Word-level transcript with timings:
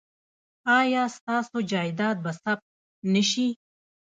ایا 0.79 1.03
ستاسو 1.15 1.57
جایداد 1.71 2.15
به 2.23 2.31
ثبت 2.41 2.67
نه 3.13 3.21
شي؟ 3.29 3.47